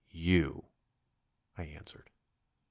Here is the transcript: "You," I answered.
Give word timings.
"You," 0.13 0.69
I 1.55 1.65
answered. 1.65 2.09